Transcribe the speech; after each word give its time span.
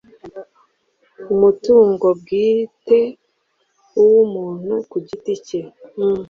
umutungo 1.33 2.07
bwite 2.19 2.99
uw 4.01 4.11
umuntu 4.25 4.73
ku 4.89 4.97
giti 5.07 5.33
cye 5.45 5.61